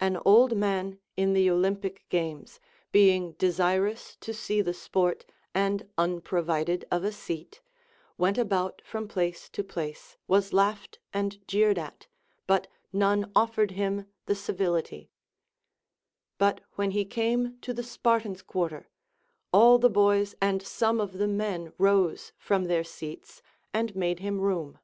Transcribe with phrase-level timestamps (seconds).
[0.00, 2.60] An old man in the Olympic games
[2.92, 7.60] being desirous to see the sport, and unprovided of a seat,
[8.16, 12.06] went about from place to place, was IcUighed and jeered at,
[12.46, 15.10] but none offered him the civility:
[16.38, 18.88] but when he came to the Spartans' quarter,
[19.52, 23.42] all the boys and some of the men rose from their seats,
[23.74, 24.78] and made him room.